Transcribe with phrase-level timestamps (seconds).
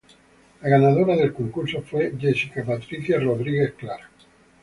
[0.61, 4.09] La ganadora del concurso fue Jessica Patricia Rodríguez Clark.